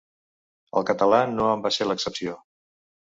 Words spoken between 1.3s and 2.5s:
no en va ser l'excepció.